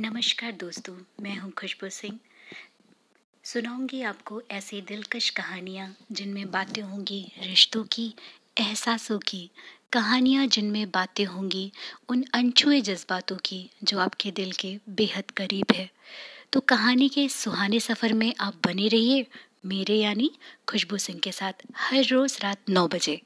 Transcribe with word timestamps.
नमस्कार 0.00 0.52
दोस्तों, 0.52 0.94
मैं 1.22 1.36
हूँ 1.36 1.50
खुशबू 1.50 1.88
सिंह। 1.88 2.18
सुनाऊँगी 3.44 4.02
आपको 4.02 4.42
ऐसी 4.50 4.80
दिलकश 4.80 5.30
कहानियाँ 5.30 5.96
जिनमें 6.12 6.50
बातें 6.50 6.82
होंगी 6.82 7.32
रिश्तों 7.42 7.84
की, 7.84 8.14
एहसासों 8.58 9.18
की, 9.18 9.50
कहानियाँ 9.92 10.46
जिनमें 10.46 10.90
बातें 10.90 11.24
होंगी 11.24 11.72
उन 12.08 12.24
अनछुए 12.34 12.80
जज्बातों 12.80 13.36
की 13.36 13.70
जो 13.84 13.98
आपके 13.98 14.30
दिल 14.30 14.52
के 14.52 14.78
बेहद 14.88 15.30
करीब 15.30 15.74
है। 15.74 15.90
तो 16.52 16.60
कहानी 16.60 17.08
के 17.08 17.28
सुहाने 17.28 17.80
सफ़र 17.80 18.12
में 18.12 18.34
आप 18.40 18.54
बने 18.64 18.88
रहिए 18.88 19.26
मेरे 19.66 19.96
यानी 19.96 20.30
खुशबू 20.68 20.98
सिंह 20.98 21.18
के 21.18 21.32
साथ 21.32 21.52
हर 21.76 22.04
रोज़ 22.04 22.38
रात 22.42 22.58
नौ 22.68 22.88
बजे। 22.88 23.20